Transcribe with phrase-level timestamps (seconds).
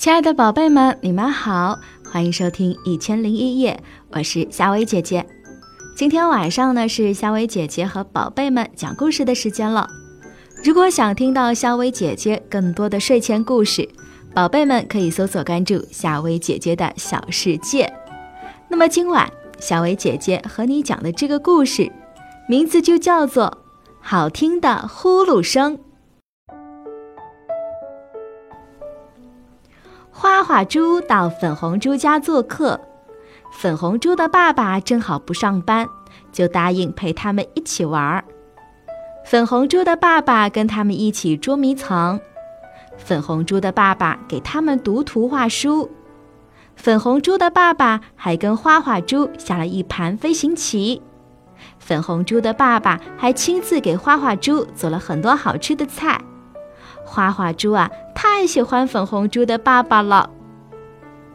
[0.00, 1.78] 亲爱的宝贝们，你们好，
[2.10, 5.26] 欢迎收听《一千零一夜》，我是夏薇姐姐。
[5.94, 9.86] 今天晚上呢是夏薇姐姐和宝贝们讲故事的时间了。
[10.64, 13.86] 如果想听到夏薇姐姐更多的睡前故事，
[14.34, 17.92] 宝贝们可以搜索关注夏薇姐姐的小世界。
[18.70, 21.92] 那么今晚夏薇姐姐和你讲的这个故事，
[22.48, 23.44] 名字就叫做
[24.00, 25.76] 《好听的呼噜声》。
[30.20, 32.78] 花花猪到粉红猪家做客，
[33.50, 35.88] 粉红猪的爸爸正好不上班，
[36.30, 38.22] 就答应陪他们一起玩儿。
[39.24, 42.20] 粉红猪的爸爸跟他们一起捉迷藏，
[42.98, 45.90] 粉红猪的爸爸给他们读图画书，
[46.76, 51.00] 粉红猪的爸爸还跟花花猪下了一盘飞行棋，
[51.78, 56.20] 粉红猪的爸爸还亲自给花花猪做了很多好吃的菜。
[57.04, 60.30] 花花猪啊，太喜欢粉红猪的爸爸了。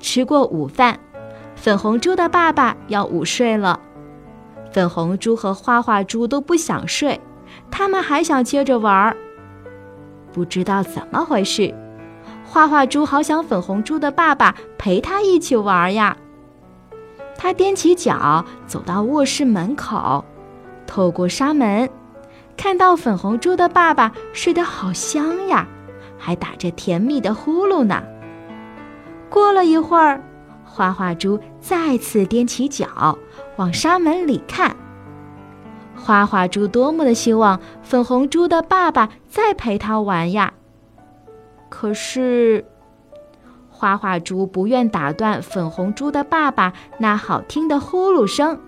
[0.00, 0.98] 吃过午饭，
[1.54, 3.80] 粉红猪的爸爸要午睡了。
[4.72, 7.20] 粉红猪和花花猪都不想睡，
[7.70, 9.16] 他们还想接着玩儿。
[10.32, 11.74] 不知道怎么回事，
[12.44, 16.16] 花花猪好想粉红猪的爸爸陪他一起玩呀。
[17.36, 20.24] 他踮起脚走到卧室门口，
[20.86, 21.88] 透过纱门。
[22.58, 25.66] 看到粉红猪的爸爸睡得好香呀，
[26.18, 28.02] 还打着甜蜜的呼噜呢。
[29.30, 30.20] 过了一会儿，
[30.64, 33.16] 花花猪再次踮起脚
[33.56, 34.76] 往沙门里看。
[35.94, 40.52] 花花猪多么的希望粉红猪的爸爸再陪他玩呀！
[41.68, 42.64] 可是，
[43.70, 48.58] 花花猪不愿打断粉红猪的爸爸那好听的呼噜声。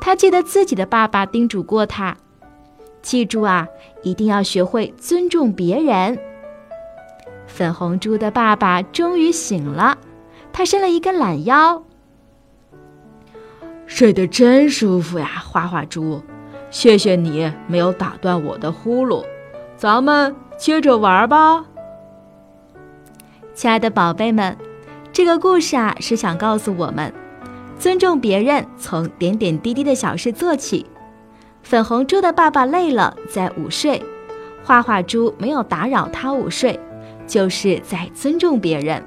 [0.00, 2.16] 他记得自己的爸爸叮嘱过他。
[3.02, 3.66] 记住啊，
[4.02, 6.18] 一定要学会尊重别人。
[7.46, 9.96] 粉红猪的爸爸终于醒了，
[10.52, 11.82] 他伸了一个懒腰，
[13.86, 16.22] 睡得真舒服呀，花花猪，
[16.70, 19.24] 谢谢你没有打断我的呼噜，
[19.76, 21.64] 咱们接着玩吧。
[23.54, 24.56] 亲爱的宝贝们，
[25.12, 27.12] 这个故事啊是想告诉我们，
[27.78, 30.86] 尊重别人，从点点滴滴的小事做起。
[31.68, 34.02] 粉红猪的爸爸累了，在午睡。
[34.64, 36.80] 画画猪没有打扰他午睡，
[37.26, 39.04] 就是在尊重别人。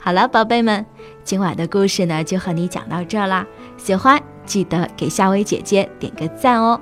[0.00, 0.84] 好了，宝贝们，
[1.22, 3.46] 今晚的故事呢，就和你讲到这啦。
[3.76, 6.80] 喜欢记得给夏薇姐姐点个赞哦。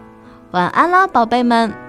[0.52, 1.87] 晚安啦，宝贝们。